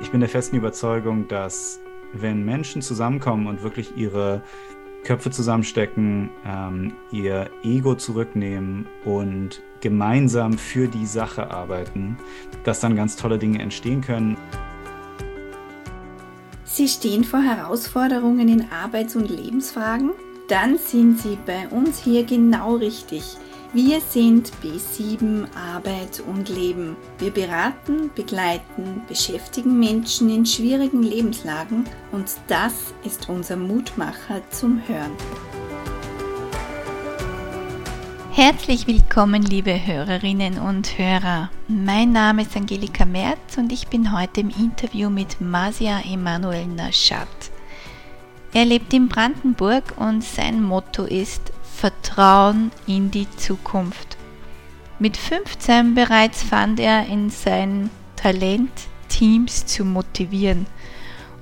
[0.00, 1.78] Ich bin der festen Überzeugung, dass
[2.14, 4.42] wenn Menschen zusammenkommen und wirklich ihre
[5.04, 12.16] Köpfe zusammenstecken, ähm, ihr Ego zurücknehmen und gemeinsam für die Sache arbeiten,
[12.64, 14.36] dass dann ganz tolle Dinge entstehen können.
[16.64, 20.12] Sie stehen vor Herausforderungen in Arbeits- und Lebensfragen?
[20.48, 23.36] Dann sind Sie bei uns hier genau richtig.
[23.72, 26.96] Wir sind B7 Arbeit und Leben.
[27.20, 35.12] Wir beraten, begleiten, beschäftigen Menschen in schwierigen Lebenslagen und das ist unser Mutmacher zum Hören.
[38.32, 41.50] Herzlich willkommen, liebe Hörerinnen und Hörer.
[41.68, 47.28] Mein Name ist Angelika Merz und ich bin heute im Interview mit Masia Emanuel Naschat.
[48.52, 51.49] Er lebt in Brandenburg und sein Motto ist
[51.80, 54.18] Vertrauen in die Zukunft.
[54.98, 58.70] Mit 15 bereits fand er in sein Talent,
[59.08, 60.66] Teams zu motivieren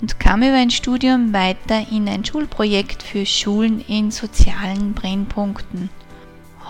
[0.01, 5.91] und kam über ein Studium weiter in ein Schulprojekt für Schulen in sozialen Brennpunkten.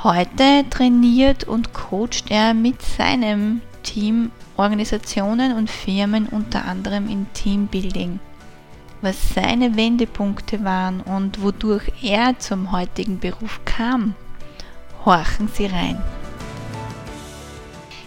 [0.02, 8.18] Heute trainiert und coacht er mit seinem Team Organisationen und Firmen unter anderem in Teambuilding
[9.00, 14.14] was seine Wendepunkte waren und wodurch er zum heutigen Beruf kam.
[15.04, 16.02] Horchen Sie rein.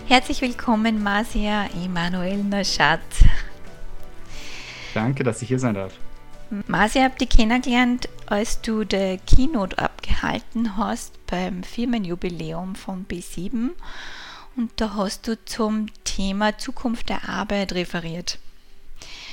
[0.08, 3.00] Herzlich willkommen, Masia Emanuel Naschat.
[4.94, 5.94] Danke, dass ich hier sein darf.
[6.68, 13.70] Masia, habt ihr kennengelernt, als du der Keynote abgehalten hast beim Firmenjubiläum von B7
[14.58, 18.38] und da hast du zum Thema Zukunft der Arbeit referiert.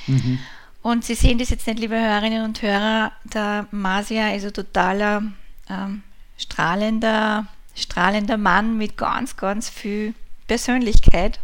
[0.07, 0.39] Mhm.
[0.81, 5.23] Und Sie sehen das jetzt nicht, liebe Hörerinnen und Hörer, der Masia ist ein totaler
[5.69, 6.03] ähm,
[6.37, 10.13] strahlender, strahlender Mann mit ganz, ganz viel
[10.47, 11.39] Persönlichkeit.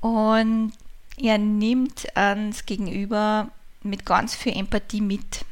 [0.00, 0.72] Und
[1.16, 3.48] er nimmt ans Gegenüber
[3.82, 5.44] mit ganz viel Empathie mit.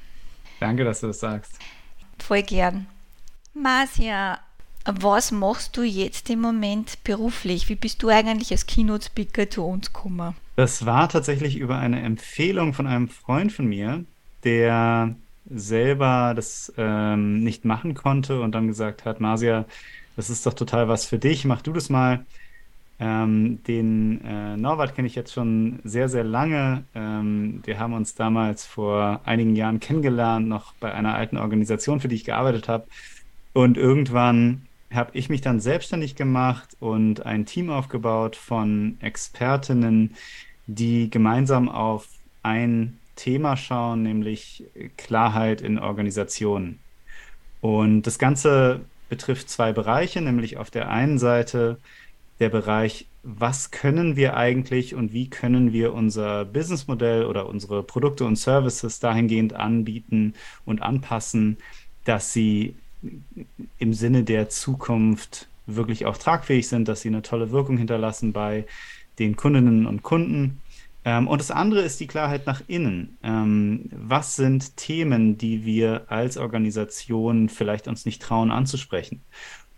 [0.59, 1.53] Danke, dass du das sagst.
[2.19, 2.87] Voll gern.
[3.55, 4.41] Masia,
[4.85, 7.69] was machst du jetzt im Moment beruflich?
[7.69, 10.35] Wie bist du eigentlich als Keynote-Speaker zu uns gekommen?
[10.61, 14.05] Das war tatsächlich über eine Empfehlung von einem Freund von mir,
[14.45, 15.15] der
[15.49, 19.65] selber das ähm, nicht machen konnte und dann gesagt hat, Marcia,
[20.17, 22.27] das ist doch total was für dich, mach du das mal.
[22.99, 26.85] Ähm, den äh, Norbert kenne ich jetzt schon sehr, sehr lange.
[26.95, 32.09] Ähm, wir haben uns damals vor einigen Jahren kennengelernt, noch bei einer alten Organisation, für
[32.09, 32.85] die ich gearbeitet habe.
[33.55, 40.17] Und irgendwann habe ich mich dann selbstständig gemacht und ein Team aufgebaut von Expertinnen,
[40.75, 42.09] die gemeinsam auf
[42.43, 44.65] ein Thema schauen, nämlich
[44.97, 46.79] Klarheit in Organisationen.
[47.61, 51.79] Und das Ganze betrifft zwei Bereiche, nämlich auf der einen Seite
[52.39, 58.25] der Bereich, was können wir eigentlich und wie können wir unser Businessmodell oder unsere Produkte
[58.25, 61.59] und Services dahingehend anbieten und anpassen,
[62.05, 62.75] dass sie
[63.79, 68.65] im Sinne der Zukunft wirklich auch tragfähig sind, dass sie eine tolle Wirkung hinterlassen bei
[69.19, 70.60] den Kundinnen und Kunden.
[71.05, 73.19] Ähm, und das andere ist die Klarheit nach innen.
[73.23, 79.23] Ähm, was sind Themen, die wir als Organisation vielleicht uns nicht trauen anzusprechen?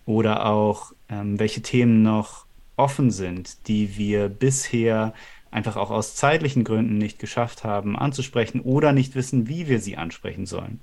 [0.04, 2.46] Oder auch, ähm, welche Themen noch
[2.76, 5.14] offen sind, die wir bisher
[5.52, 9.96] einfach auch aus zeitlichen Gründen nicht geschafft haben anzusprechen oder nicht wissen, wie wir sie
[9.96, 10.80] ansprechen sollen.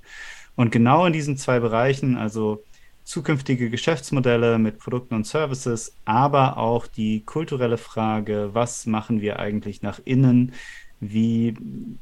[0.56, 2.62] Und genau in diesen zwei Bereichen, also
[3.10, 9.82] zukünftige Geschäftsmodelle mit Produkten und Services, aber auch die kulturelle Frage, was machen wir eigentlich
[9.82, 10.52] nach innen,
[11.00, 11.54] wie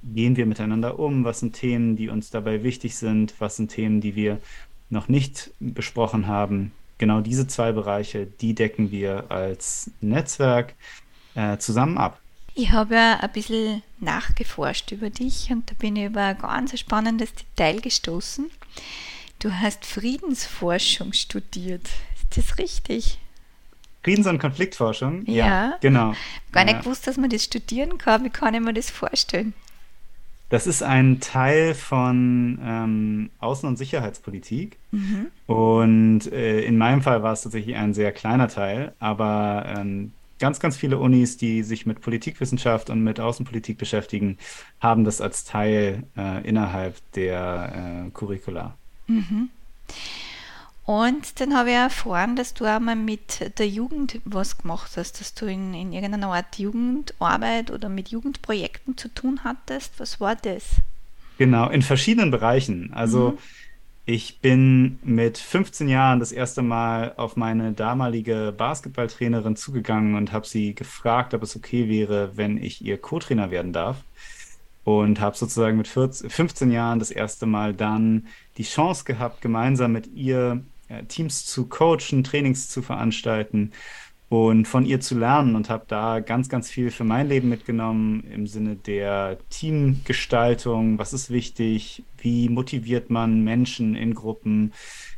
[0.02, 4.02] gehen wir miteinander um, was sind Themen, die uns dabei wichtig sind, was sind Themen,
[4.02, 4.38] die wir
[4.90, 6.72] noch nicht besprochen haben.
[6.98, 10.74] Genau diese zwei Bereiche, die decken wir als Netzwerk
[11.34, 12.20] äh, zusammen ab.
[12.54, 16.78] Ich habe ja ein bisschen nachgeforscht über dich und da bin ich über ein ganz
[16.78, 18.50] spannendes Detail gestoßen.
[19.38, 21.88] Du hast Friedensforschung studiert.
[22.16, 23.18] Ist das richtig?
[24.02, 25.24] Friedens- und Konfliktforschung?
[25.26, 25.46] Ja.
[25.46, 26.14] ja genau.
[26.50, 26.80] Gar nicht ja.
[26.80, 28.24] gewusst, dass man das studieren kann.
[28.24, 29.54] Wie kann ich mir das vorstellen?
[30.48, 34.78] Das ist ein Teil von ähm, Außen- und Sicherheitspolitik.
[34.90, 35.26] Mhm.
[35.46, 40.58] Und äh, in meinem Fall war es tatsächlich ein sehr kleiner Teil, aber ähm, ganz,
[40.58, 44.38] ganz viele Unis, die sich mit Politikwissenschaft und mit Außenpolitik beschäftigen,
[44.80, 48.74] haben das als Teil äh, innerhalb der äh, Curricula.
[49.08, 49.50] Mhm.
[50.84, 55.34] Und dann habe ich erfahren, dass du einmal mit der Jugend was gemacht hast, dass
[55.34, 60.00] du in, in irgendeiner Art Jugendarbeit oder mit Jugendprojekten zu tun hattest.
[60.00, 60.64] Was war das?
[61.36, 62.90] Genau, in verschiedenen Bereichen.
[62.94, 63.38] Also mhm.
[64.10, 70.46] Ich bin mit 15 Jahren das erste Mal auf meine damalige Basketballtrainerin zugegangen und habe
[70.46, 73.98] sie gefragt, ob es okay wäre, wenn ich ihr Co-Trainer werden darf.
[74.88, 78.26] Und habe sozusagen mit 14, 15 Jahren das erste Mal dann
[78.56, 83.72] die Chance gehabt, gemeinsam mit ihr äh, Teams zu coachen, Trainings zu veranstalten
[84.30, 88.24] und von ihr zu lernen und habe da ganz, ganz viel für mein Leben mitgenommen
[88.32, 90.98] im Sinne der Teamgestaltung.
[90.98, 92.02] Was ist wichtig?
[92.16, 94.72] Wie motiviert man Menschen in Gruppen?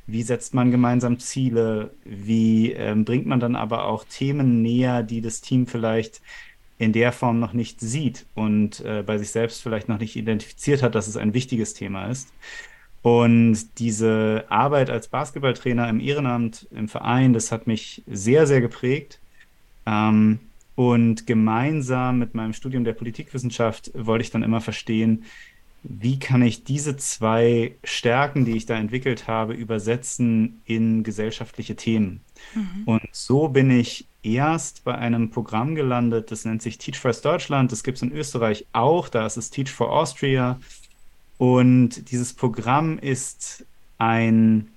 [0.05, 1.95] Wie setzt man gemeinsam Ziele?
[2.05, 6.23] Wie ähm, bringt man dann aber auch Themen näher, die das Team vielleicht
[6.81, 10.83] in der Form noch nicht sieht und äh, bei sich selbst vielleicht noch nicht identifiziert
[10.83, 12.33] hat, dass es ein wichtiges Thema ist?
[13.03, 19.21] Und diese Arbeit als Basketballtrainer im Ehrenamt, im Verein, das hat mich sehr, sehr geprägt.
[19.85, 20.41] Ähm,
[20.75, 25.25] und gemeinsam mit meinem Studium der Politikwissenschaft wollte ich dann immer verstehen,
[25.83, 32.23] wie kann ich diese zwei Stärken, die ich da entwickelt habe, übersetzen in gesellschaftliche Themen.
[32.55, 32.83] Mhm.
[32.87, 37.73] Und so bin ich erst bei einem Programm gelandet, das nennt sich Teach First Deutschland.
[37.73, 40.61] Das gibt es in Österreich auch, da ist es Teach for Austria.
[41.39, 43.65] Und dieses Programm ist
[43.99, 44.69] ein,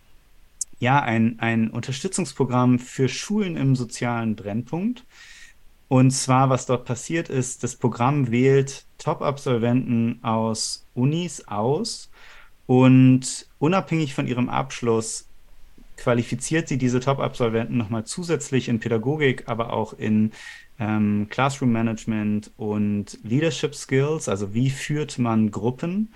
[0.80, 5.04] ja, ein, ein Unterstützungsprogramm für Schulen im sozialen Brennpunkt.
[5.90, 12.10] Und zwar, was dort passiert ist, das Programm wählt Top-Absolventen aus Unis aus
[12.66, 15.28] und unabhängig von ihrem Abschluss
[15.98, 20.32] qualifiziert sie diese Top-Absolventen nochmal zusätzlich in Pädagogik, aber auch in
[20.80, 26.10] ähm, Classroom Management und Leadership Skills, also wie führt man Gruppen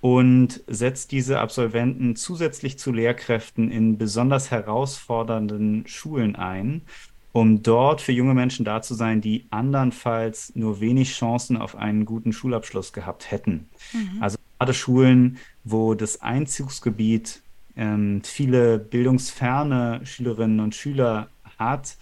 [0.00, 6.82] und setzt diese Absolventen zusätzlich zu Lehrkräften in besonders herausfordernden Schulen ein,
[7.30, 12.04] um dort für junge Menschen da zu sein, die andernfalls nur wenig Chancen auf einen
[12.04, 13.68] guten Schulabschluss gehabt hätten.
[13.92, 14.18] Mhm.
[14.20, 17.41] Also gerade Schulen, wo das Einzugsgebiet
[17.76, 21.28] ähm, viele bildungsferne Schülerinnen und Schüler
[21.58, 21.96] hat,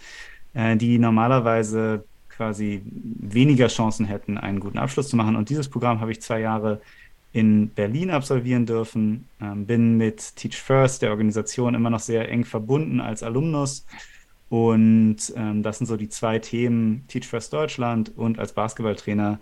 [0.53, 5.35] äh, die normalerweise quasi weniger Chancen hätten, einen guten Abschluss zu machen.
[5.35, 6.81] Und dieses Programm habe ich zwei Jahre
[7.33, 9.27] in Berlin absolvieren dürfen.
[9.41, 13.85] Ähm, bin mit Teach First, der Organisation, immer noch sehr eng verbunden als Alumnus.
[14.49, 19.39] Und ähm, das sind so die zwei Themen, Teach First Deutschland und als Basketballtrainer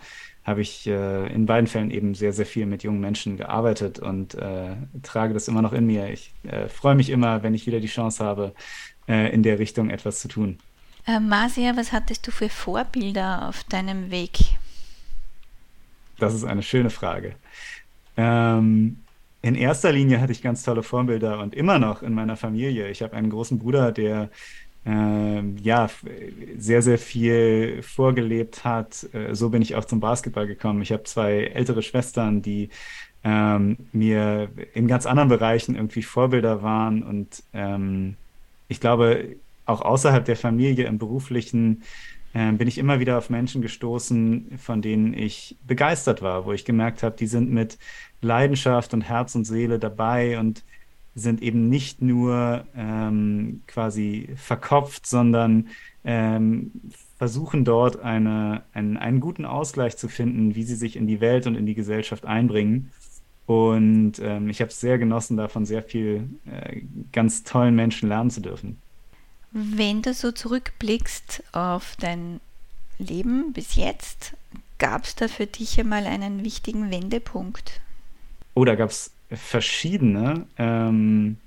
[0.49, 4.33] habe ich äh, in beiden Fällen eben sehr, sehr viel mit jungen Menschen gearbeitet und
[4.35, 6.09] äh, trage das immer noch in mir.
[6.09, 8.53] Ich äh, freue mich immer, wenn ich wieder die Chance habe,
[9.07, 10.57] äh, in der Richtung etwas zu tun.
[11.07, 14.39] Äh, Marcia, was hattest du für Vorbilder auf deinem Weg?
[16.17, 17.35] Das ist eine schöne Frage.
[18.17, 18.97] Ähm,
[19.41, 22.89] in erster Linie hatte ich ganz tolle Vorbilder und immer noch in meiner Familie.
[22.89, 24.29] Ich habe einen großen Bruder, der
[24.89, 25.89] äh, ja
[26.57, 29.07] sehr, sehr viel vorgelebt hat.
[29.13, 30.81] Äh, so bin ich auch zum Basketball gekommen.
[30.81, 32.69] Ich habe zwei ältere Schwestern, die
[33.23, 38.15] ähm, mir in ganz anderen Bereichen irgendwie Vorbilder waren und ähm,
[38.67, 41.83] ich glaube, auch außerhalb der Familie im beruflichen
[42.33, 46.65] äh, bin ich immer wieder auf Menschen gestoßen, von denen ich begeistert war, wo ich
[46.65, 47.77] gemerkt habe, die sind mit
[48.21, 50.63] Leidenschaft und Herz und Seele dabei und
[51.19, 55.67] sind eben nicht nur ähm, quasi verkopft, sondern
[56.03, 56.71] ähm,
[57.17, 61.47] versuchen dort eine, einen, einen guten Ausgleich zu finden, wie sie sich in die Welt
[61.47, 62.91] und in die Gesellschaft einbringen.
[63.45, 66.81] Und ähm, ich habe es sehr genossen, davon sehr viel äh,
[67.11, 68.77] ganz tollen Menschen lernen zu dürfen.
[69.51, 72.39] Wenn du so zurückblickst auf dein
[72.99, 74.35] Leben bis jetzt,
[74.77, 77.81] gab es da für dich einmal einen wichtigen Wendepunkt?
[78.53, 80.45] Oh, da gab es verschiedene.
[80.57, 81.37] Ähm,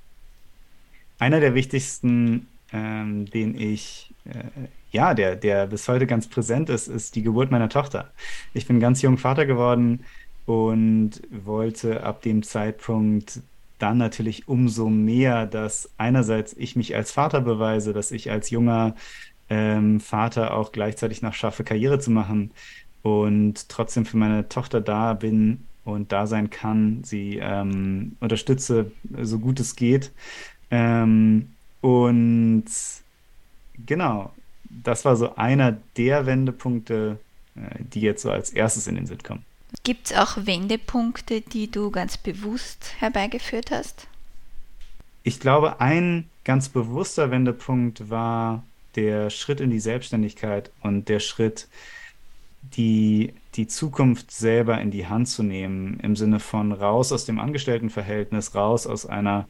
[1.19, 6.89] einer der wichtigsten, ähm, den ich, äh, ja, der, der bis heute ganz präsent ist,
[6.89, 8.11] ist die Geburt meiner Tochter.
[8.55, 10.05] Ich bin ganz jung Vater geworden
[10.47, 13.41] und wollte ab dem Zeitpunkt
[13.79, 18.95] dann natürlich umso mehr, dass einerseits ich mich als Vater beweise, dass ich als junger
[19.51, 22.53] ähm, Vater auch gleichzeitig noch schaffe, Karriere zu machen
[23.03, 29.39] und trotzdem für meine Tochter da bin und da sein kann, sie ähm, unterstütze, so
[29.39, 30.13] gut es geht.
[30.71, 32.65] Ähm, und
[33.87, 34.33] genau,
[34.71, 37.19] das war so einer der Wendepunkte,
[37.57, 37.61] äh,
[37.93, 39.45] die jetzt so als erstes in den Sinn kommen.
[39.85, 44.07] Gibt es auch Wendepunkte, die du ganz bewusst herbeigeführt hast?
[45.25, 48.63] Ich glaube, ein ganz bewusster Wendepunkt war
[48.97, 51.69] der Schritt in die Selbstständigkeit und der Schritt,
[52.63, 57.39] die, die Zukunft selber in die Hand zu nehmen, im Sinne von raus aus dem
[57.39, 59.47] Angestelltenverhältnis, raus aus einer,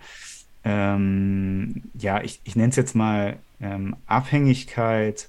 [0.64, 5.28] ähm, ja, ich, ich nenne es jetzt mal ähm, Abhängigkeit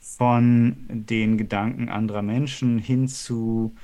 [0.00, 3.74] von den Gedanken anderer Menschen hin zu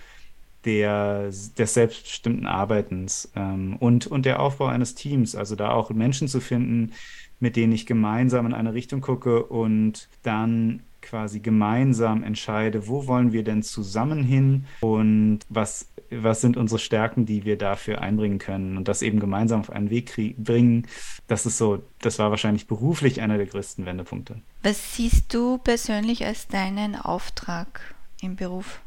[0.64, 5.34] der, des selbstbestimmten Arbeitens ähm, und, und der Aufbau eines Teams.
[5.34, 6.92] Also da auch Menschen zu finden,
[7.40, 13.32] mit denen ich gemeinsam in eine Richtung gucke und dann quasi gemeinsam entscheide, wo wollen
[13.32, 18.76] wir denn zusammen hin und was, was sind unsere Stärken, die wir dafür einbringen können
[18.76, 20.86] und das eben gemeinsam auf einen Weg bringen.
[21.26, 24.40] Das ist so, das war wahrscheinlich beruflich einer der größten Wendepunkte.
[24.62, 28.80] Was siehst du persönlich als deinen Auftrag im Beruf?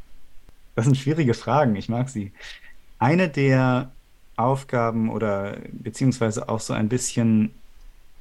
[0.75, 2.31] Das sind schwierige Fragen, ich mag sie.
[2.99, 3.91] Eine der
[4.35, 7.53] Aufgaben oder beziehungsweise auch so ein bisschen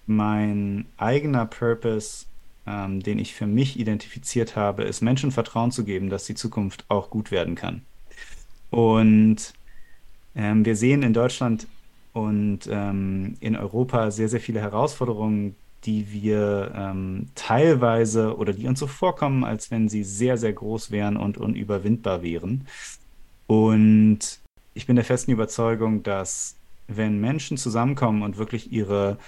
[0.07, 2.27] mein eigener Purpose,
[2.67, 6.85] ähm, den ich für mich identifiziert habe, ist Menschen Vertrauen zu geben, dass die Zukunft
[6.89, 7.83] auch gut werden kann.
[8.71, 9.53] Und
[10.35, 11.67] ähm, wir sehen in Deutschland
[12.13, 18.79] und ähm, in Europa sehr, sehr viele Herausforderungen, die wir ähm, teilweise oder die uns
[18.79, 22.67] so vorkommen, als wenn sie sehr, sehr groß wären und unüberwindbar wären.
[23.47, 24.41] Und
[24.75, 29.19] ich bin der festen Überzeugung, dass wenn Menschen zusammenkommen und wirklich ihre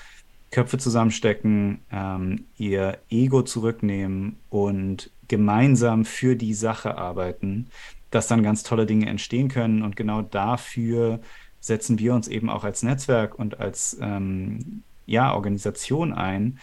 [0.54, 7.66] Köpfe zusammenstecken, ähm, ihr Ego zurücknehmen und gemeinsam für die Sache arbeiten,
[8.12, 9.82] dass dann ganz tolle Dinge entstehen können.
[9.82, 11.18] Und genau dafür
[11.58, 16.60] setzen wir uns eben auch als Netzwerk und als ähm, ja, Organisation ein,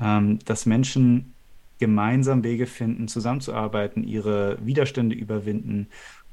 [0.00, 1.32] ähm, dass Menschen
[1.78, 5.86] gemeinsam Wege finden, zusammenzuarbeiten, ihre Widerstände überwinden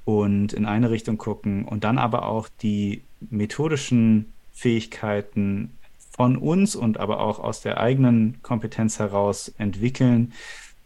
[0.05, 5.77] und in eine Richtung gucken und dann aber auch die methodischen Fähigkeiten
[6.15, 10.33] von uns und aber auch aus der eigenen Kompetenz heraus entwickeln,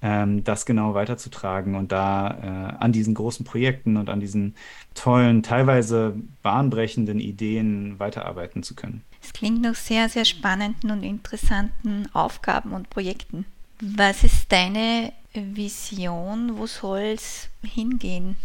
[0.02, 4.56] ähm, das genau weiterzutragen und da äh, an diesen großen Projekten und an diesen
[4.96, 9.04] tollen, teilweise bahnbrechenden Ideen weiterarbeiten zu können.
[9.22, 13.46] Es klingt nach sehr, sehr spannenden und interessanten Aufgaben und Projekten.
[13.82, 16.58] Was ist deine Vision?
[16.58, 18.36] Wo soll es hingehen?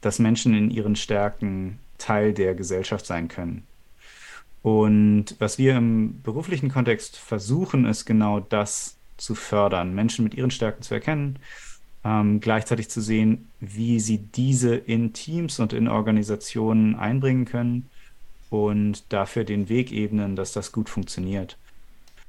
[0.00, 3.66] Dass Menschen in ihren Stärken Teil der Gesellschaft sein können.
[4.68, 10.50] Und was wir im beruflichen Kontext versuchen, ist genau das zu fördern, Menschen mit ihren
[10.50, 11.38] Stärken zu erkennen,
[12.04, 17.88] ähm, gleichzeitig zu sehen, wie sie diese in Teams und in Organisationen einbringen können
[18.50, 21.56] und dafür den Weg ebnen, dass das gut funktioniert.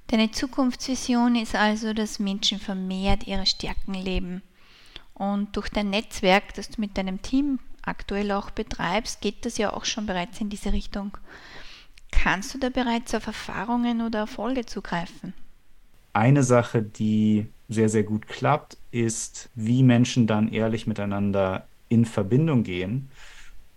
[0.07, 4.43] Deine Zukunftsvision ist also, dass Menschen vermehrt ihre Stärken leben.
[5.13, 9.73] Und durch dein Netzwerk, das du mit deinem Team aktuell auch betreibst, geht das ja
[9.73, 11.17] auch schon bereits in diese Richtung.
[12.11, 15.33] Kannst du da bereits auf Erfahrungen oder Erfolge zugreifen?
[16.13, 22.63] Eine Sache, die sehr, sehr gut klappt, ist, wie Menschen dann ehrlich miteinander in Verbindung
[22.63, 23.09] gehen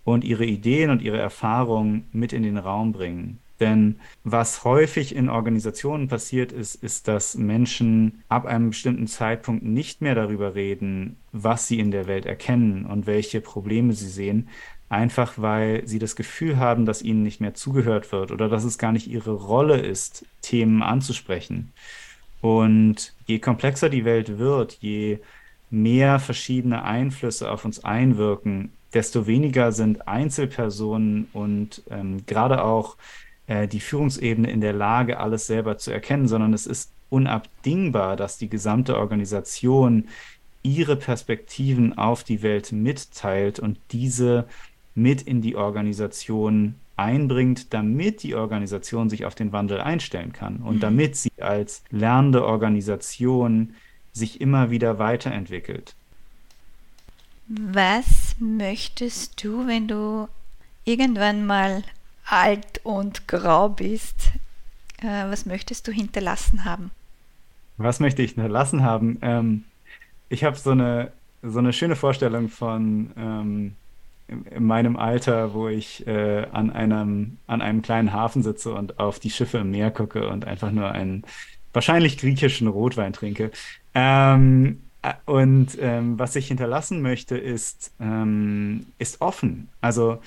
[0.03, 3.39] und ihre Ideen und ihre Erfahrungen mit in den Raum bringen.
[3.59, 10.01] Denn was häufig in Organisationen passiert ist, ist, dass Menschen ab einem bestimmten Zeitpunkt nicht
[10.01, 14.49] mehr darüber reden, was sie in der Welt erkennen und welche Probleme sie sehen,
[14.93, 18.77] einfach weil sie das Gefühl haben, dass ihnen nicht mehr zugehört wird oder dass es
[18.77, 21.73] gar nicht ihre Rolle ist, Themen anzusprechen.
[22.41, 25.19] Und je komplexer die Welt wird, je
[25.69, 32.95] mehr verschiedene Einflüsse auf uns einwirken, desto weniger sind Einzelpersonen und ähm, gerade auch
[33.47, 38.37] äh, die Führungsebene in der Lage, alles selber zu erkennen, sondern es ist unabdingbar, dass
[38.37, 40.07] die gesamte Organisation
[40.61, 44.45] ihre Perspektiven auf die Welt mitteilt und diese
[44.95, 50.75] mit in die Organisation einbringt, damit die Organisation sich auf den Wandel einstellen kann und
[50.75, 50.79] mhm.
[50.79, 53.73] damit sie als lernende Organisation
[54.11, 55.95] sich immer wieder weiterentwickelt.
[57.47, 60.27] Was möchtest du, wenn du
[60.85, 61.83] irgendwann mal
[62.25, 64.31] alt und grau bist,
[65.01, 66.91] äh, was möchtest du hinterlassen haben?
[67.77, 69.17] Was möchte ich hinterlassen haben?
[69.21, 69.63] Ähm,
[70.29, 73.75] ich habe so eine, so eine schöne Vorstellung von ähm,
[74.27, 79.19] in meinem Alter, wo ich äh, an einem, an einem kleinen Hafen sitze und auf
[79.19, 81.23] die Schiffe im Meer gucke und einfach nur einen
[81.73, 83.51] wahrscheinlich griechischen Rotwein trinke.
[83.93, 89.69] Ähm, äh, und ähm, was ich hinterlassen möchte, ist, ähm, ist offen.
[89.81, 90.19] Also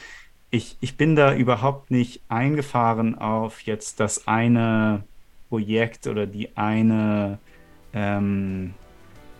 [0.50, 5.04] ich, ich bin da überhaupt nicht eingefahren auf jetzt das eine
[5.48, 7.38] Projekt oder die eine,
[7.92, 8.74] ähm,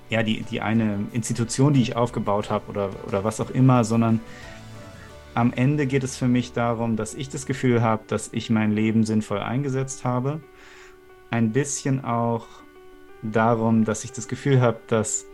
[0.08, 4.20] ja, die, die eine Institution, die ich aufgebaut habe oder, oder was auch immer, sondern
[5.34, 8.72] am Ende geht es für mich darum, dass ich das Gefühl habe, dass ich mein
[8.72, 10.40] Leben sinnvoll eingesetzt habe.
[11.30, 12.46] Ein bisschen auch
[13.22, 15.26] darum, dass ich das Gefühl habe, dass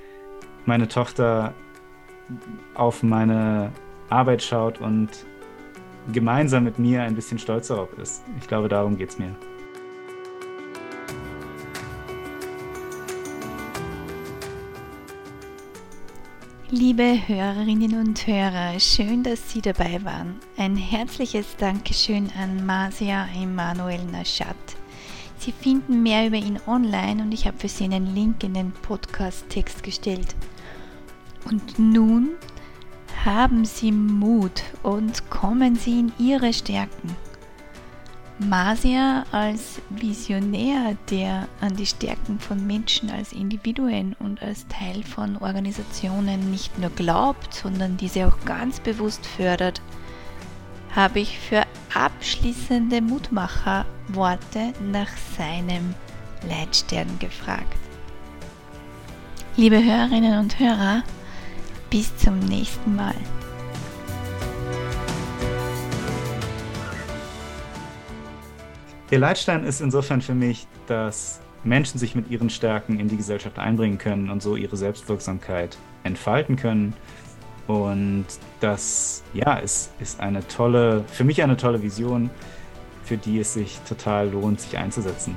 [0.67, 1.55] meine Tochter
[2.75, 3.71] auf meine
[4.09, 5.09] Arbeit schaut und
[6.13, 8.23] gemeinsam mit mir ein bisschen stolz darauf ist.
[8.41, 9.35] Ich glaube, darum geht es mir.
[16.75, 20.37] Liebe Hörerinnen und Hörer, schön, dass Sie dabei waren.
[20.57, 24.57] Ein herzliches Dankeschön an Masia Emanuel Nashat.
[25.37, 28.73] Sie finden mehr über ihn online und ich habe für Sie einen Link in den
[28.73, 30.35] Podcast-Text gestellt.
[31.45, 32.31] Und nun
[33.23, 37.15] haben Sie Mut und kommen Sie in Ihre Stärken.
[38.49, 45.37] Masia als Visionär, der an die Stärken von Menschen als Individuen und als Teil von
[45.39, 49.81] Organisationen nicht nur glaubt, sondern diese auch ganz bewusst fördert,
[50.95, 51.63] habe ich für
[51.95, 55.95] abschließende Mutmacherworte nach seinem
[56.49, 57.77] Leitstern gefragt.
[59.57, 61.03] Liebe Hörerinnen und Hörer,
[61.91, 63.15] bis zum nächsten Mal.
[69.13, 73.59] Der Leitstein ist insofern für mich, dass Menschen sich mit ihren Stärken in die Gesellschaft
[73.59, 76.95] einbringen können und so ihre Selbstwirksamkeit entfalten können.
[77.67, 78.25] Und
[78.61, 82.31] das, ja, ist, ist eine tolle, für mich eine tolle Vision,
[83.05, 85.37] für die es sich total lohnt, sich einzusetzen.